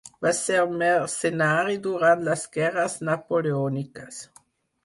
Va 0.25 0.29
ser 0.35 0.55
mercenari 0.77 1.77
durant 1.83 2.25
les 2.31 2.47
guerres 2.57 2.97
napoleòniques. 3.11 4.23